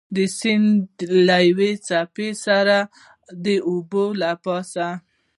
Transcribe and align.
د 0.15 0.17
سیند 0.39 0.73
له 1.27 1.37
یوې 1.49 1.71
څپې 1.87 2.29
سره 2.45 2.77
د 3.43 3.45
اوبو 3.69 4.05
له 4.21 4.31
پاسه. 4.43 4.87